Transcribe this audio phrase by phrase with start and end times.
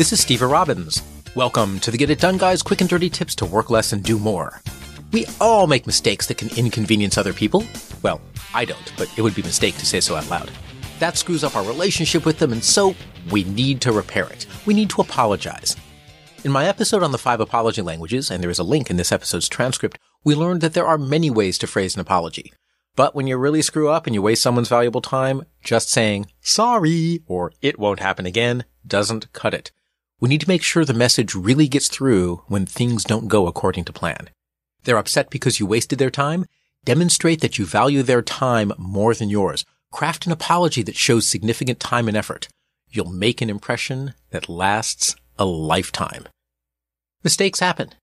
[0.00, 1.02] This is Stever Robbins.
[1.34, 4.02] Welcome to the Get It Done Guys quick and dirty tips to work less and
[4.02, 4.62] do more.
[5.12, 7.66] We all make mistakes that can inconvenience other people.
[8.00, 8.18] Well,
[8.54, 10.50] I don't, but it would be a mistake to say so out loud.
[11.00, 12.94] That screws up our relationship with them, and so
[13.30, 14.46] we need to repair it.
[14.64, 15.76] We need to apologize.
[16.44, 19.12] In my episode on the five apology languages, and there is a link in this
[19.12, 22.54] episode's transcript, we learned that there are many ways to phrase an apology.
[22.96, 27.20] But when you really screw up and you waste someone's valuable time, just saying, sorry,
[27.26, 29.72] or it won't happen again, doesn't cut it.
[30.20, 33.86] We need to make sure the message really gets through when things don't go according
[33.86, 34.28] to plan.
[34.84, 36.44] They're upset because you wasted their time?
[36.84, 39.64] Demonstrate that you value their time more than yours.
[39.90, 42.48] Craft an apology that shows significant time and effort.
[42.90, 46.28] You'll make an impression that lasts a lifetime.
[47.24, 47.94] Mistakes happen.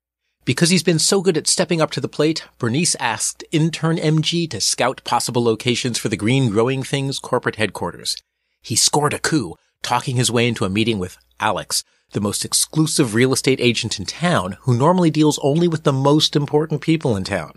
[0.44, 4.50] Because he's been so good at stepping up to the plate, Bernice asked intern MG
[4.50, 8.16] to scout possible locations for the Green Growing Things corporate headquarters.
[8.62, 9.56] He scored a coup,
[9.88, 14.06] talking his way into a meeting with Alex, the most exclusive real estate agent in
[14.06, 17.54] town who normally deals only with the most important people in town.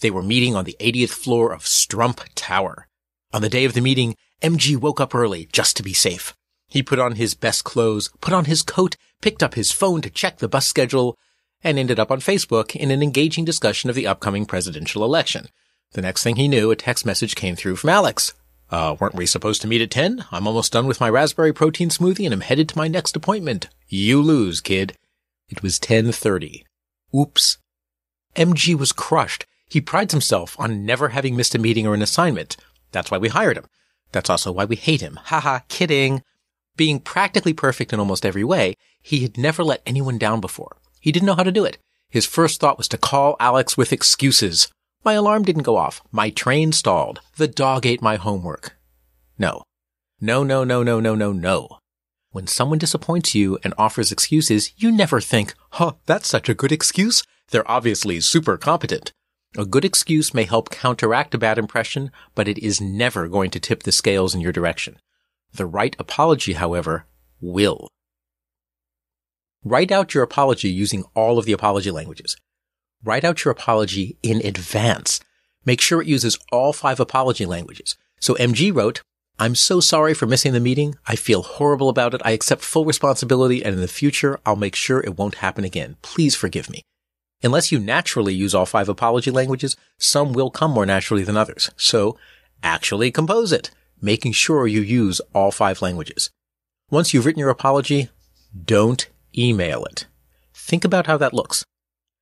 [0.00, 2.88] They were meeting on the 80th floor of Strump Tower.
[3.34, 6.34] On the day of the meeting, MG woke up early just to be safe.
[6.68, 10.08] He put on his best clothes, put on his coat, picked up his phone to
[10.08, 11.18] check the bus schedule,
[11.62, 15.48] and ended up on Facebook in an engaging discussion of the upcoming presidential election.
[15.92, 18.32] The next thing he knew, a text message came through from Alex.
[18.70, 20.26] Uh, weren't we supposed to meet at 10?
[20.30, 23.68] I'm almost done with my raspberry protein smoothie and I'm headed to my next appointment.
[23.88, 24.96] You lose, kid.
[25.48, 26.66] It was 1030.
[27.16, 27.58] Oops.
[28.36, 29.46] MG was crushed.
[29.68, 32.56] He prides himself on never having missed a meeting or an assignment.
[32.92, 33.66] That's why we hired him.
[34.12, 35.18] That's also why we hate him.
[35.24, 36.22] Haha, kidding.
[36.76, 40.76] Being practically perfect in almost every way, he had never let anyone down before.
[41.00, 41.78] He didn't know how to do it.
[42.10, 44.68] His first thought was to call Alex with excuses.
[45.04, 46.02] My alarm didn't go off.
[46.10, 47.20] My train stalled.
[47.36, 48.76] The dog ate my homework.
[49.38, 49.62] No.
[50.20, 51.78] No, no, no, no, no, no, no.
[52.30, 56.72] When someone disappoints you and offers excuses, you never think, huh, that's such a good
[56.72, 57.22] excuse.
[57.50, 59.12] They're obviously super competent.
[59.56, 63.60] A good excuse may help counteract a bad impression, but it is never going to
[63.60, 64.98] tip the scales in your direction.
[65.54, 67.06] The right apology, however,
[67.40, 67.88] will.
[69.64, 72.36] Write out your apology using all of the apology languages.
[73.04, 75.20] Write out your apology in advance.
[75.64, 77.96] Make sure it uses all five apology languages.
[78.20, 79.02] So MG wrote,
[79.38, 80.96] I'm so sorry for missing the meeting.
[81.06, 82.20] I feel horrible about it.
[82.24, 85.96] I accept full responsibility and in the future, I'll make sure it won't happen again.
[86.02, 86.82] Please forgive me.
[87.44, 91.70] Unless you naturally use all five apology languages, some will come more naturally than others.
[91.76, 92.18] So
[92.64, 93.70] actually compose it,
[94.02, 96.30] making sure you use all five languages.
[96.90, 98.08] Once you've written your apology,
[98.64, 100.06] don't email it.
[100.52, 101.64] Think about how that looks.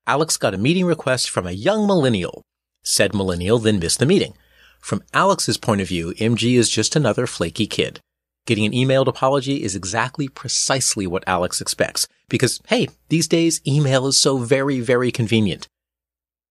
[0.08, 2.42] Alex got a meeting request from a young millennial.
[2.84, 4.34] Said millennial then missed the meeting.
[4.80, 7.98] From Alex's point of view, MG is just another flaky kid.
[8.46, 12.06] Getting an emailed apology is exactly precisely what Alex expects.
[12.28, 15.66] Because, hey, these days email is so very, very convenient.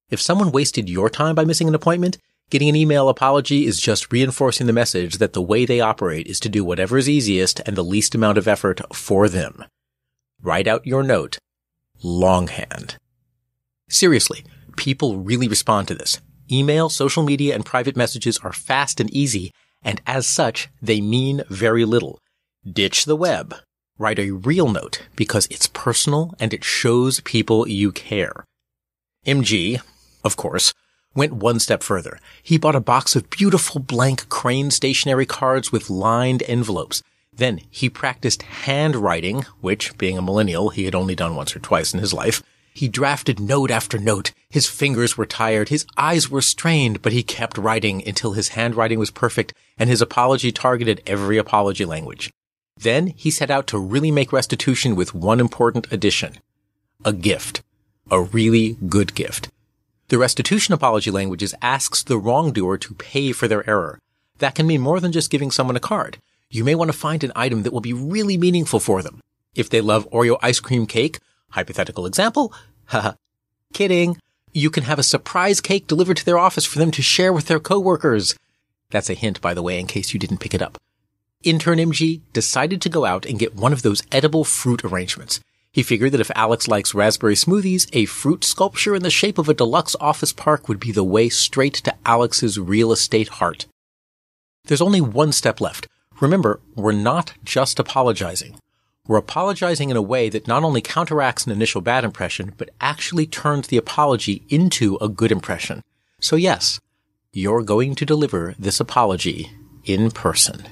[0.09, 2.17] If someone wasted your time by missing an appointment,
[2.49, 6.41] getting an email apology is just reinforcing the message that the way they operate is
[6.41, 9.63] to do whatever is easiest and the least amount of effort for them.
[10.41, 11.37] Write out your note.
[12.03, 12.97] Longhand.
[13.87, 14.43] Seriously,
[14.78, 16.20] people really respond to this.
[16.52, 19.52] Email, social media, and private messages are fast and easy,
[19.84, 22.20] and as such, they mean very little.
[22.70, 23.55] Ditch the web.
[23.97, 28.43] Write a real note because it's personal and it shows people you care.
[29.26, 29.82] MG,
[30.23, 30.73] of course,
[31.14, 32.20] went one step further.
[32.43, 37.02] He bought a box of beautiful blank crane stationery cards with lined envelopes.
[37.32, 41.93] Then he practiced handwriting, which, being a millennial, he had only done once or twice
[41.93, 42.43] in his life.
[42.75, 44.33] He drafted note after note.
[44.49, 48.99] His fingers were tired, his eyes were strained, but he kept writing until his handwriting
[48.99, 52.33] was perfect and his apology targeted every apology language.
[52.77, 56.39] Then he set out to really make restitution with one important addition.
[57.05, 57.63] A gift.
[58.11, 59.47] A really good gift.
[60.09, 63.99] The restitution apology languages asks the wrongdoer to pay for their error.
[64.39, 66.17] That can mean more than just giving someone a card.
[66.49, 69.22] You may want to find an item that will be really meaningful for them.
[69.55, 71.19] If they love Oreo ice cream cake,
[71.50, 72.53] hypothetical example,
[72.86, 73.14] haha,
[73.74, 74.18] kidding,
[74.53, 77.47] you can have a surprise cake delivered to their office for them to share with
[77.47, 78.36] their coworkers.
[78.90, 80.78] That's a hint, by the way, in case you didn't pick it up.
[81.44, 85.40] Intern MG decided to go out and get one of those edible fruit arrangements.
[85.72, 89.50] He figured that if Alex likes raspberry smoothies, a fruit sculpture in the shape of
[89.50, 93.66] a deluxe office park would be the way straight to Alex's real estate heart.
[94.64, 95.88] There's only one step left.
[96.22, 98.56] Remember, we're not just apologizing.
[99.07, 103.28] We're apologizing in a way that not only counteracts an initial bad impression, but actually
[103.28, 105.84] turns the apology into a good impression.
[106.19, 106.79] So yes,
[107.31, 109.52] you're going to deliver this apology
[109.84, 110.66] in person.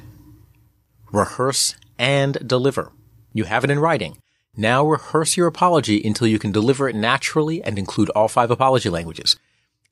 [1.11, 2.91] Rehearse and deliver.
[3.33, 4.17] You have it in writing.
[4.57, 8.89] Now rehearse your apology until you can deliver it naturally and include all five apology
[8.89, 9.35] languages.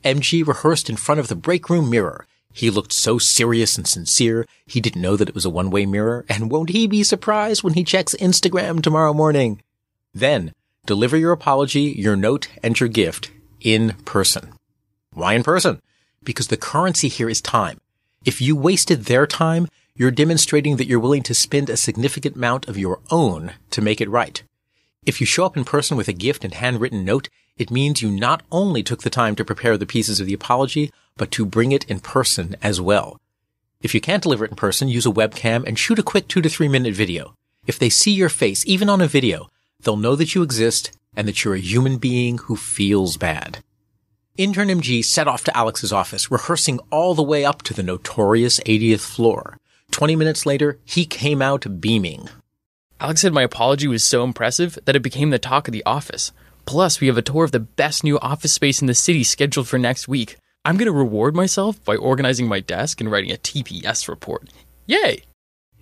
[0.03, 2.25] MG rehearsed in front of the break room mirror.
[2.53, 6.25] He looked so serious and sincere, he didn't know that it was a one-way mirror,
[6.27, 9.61] and won't he be surprised when he checks Instagram tomorrow morning?
[10.13, 10.53] Then,
[10.85, 13.31] deliver your apology, your note, and your gift
[13.61, 14.53] in person.
[15.13, 15.81] Why in person?
[16.23, 17.79] Because the currency here is time.
[18.25, 22.67] If you wasted their time, you're demonstrating that you're willing to spend a significant amount
[22.67, 24.43] of your own to make it right.
[25.05, 28.11] If you show up in person with a gift and handwritten note, it means you
[28.11, 31.71] not only took the time to prepare the pieces of the apology, but to bring
[31.71, 33.19] it in person as well.
[33.81, 36.41] If you can't deliver it in person, use a webcam and shoot a quick two
[36.41, 37.35] to three minute video.
[37.65, 39.47] If they see your face, even on a video,
[39.81, 43.63] they'll know that you exist and that you're a human being who feels bad.
[44.37, 48.59] Intern MG set off to Alex's office, rehearsing all the way up to the notorious
[48.61, 49.57] 80th floor.
[49.91, 52.29] 20 minutes later, he came out beaming.
[52.99, 56.31] Alex said my apology was so impressive that it became the talk of the office.
[56.65, 59.67] Plus, we have a tour of the best new office space in the city scheduled
[59.67, 60.37] for next week.
[60.63, 64.47] I'm going to reward myself by organizing my desk and writing a TPS report.
[64.85, 65.23] Yay!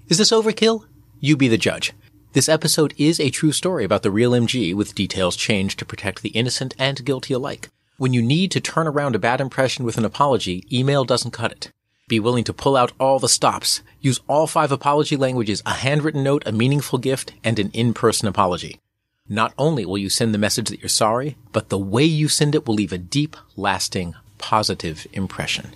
[0.08, 0.86] Is this overkill?
[1.20, 1.92] You be the judge.
[2.32, 6.22] This episode is a true story about the real MG with details changed to protect
[6.22, 7.70] the innocent and guilty alike.
[7.98, 11.52] When you need to turn around a bad impression with an apology, email doesn't cut
[11.52, 11.74] it.
[12.08, 13.82] Be willing to pull out all the stops.
[14.00, 18.80] Use all five apology languages, a handwritten note, a meaningful gift, and an in-person apology.
[19.28, 22.56] Not only will you send the message that you're sorry, but the way you send
[22.56, 25.76] it will leave a deep, lasting, positive impression.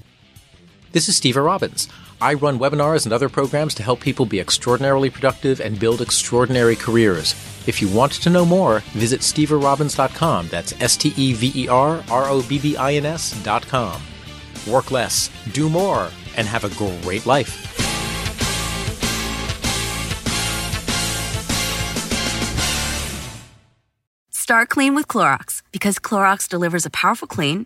[0.91, 1.87] This is Stever Robbins.
[2.21, 6.75] I run webinars and other programs to help people be extraordinarily productive and build extraordinary
[6.75, 7.35] careers.
[7.67, 10.47] If you want to know more, visit steverobbins.com.
[10.47, 14.01] That's S-T-E-V-E-R-R-O-B-B-I-N-S dot com.
[14.67, 16.69] Work less, do more, and have a
[17.03, 17.69] great life.
[24.29, 27.65] Start clean with Clorox because Clorox delivers a powerful clean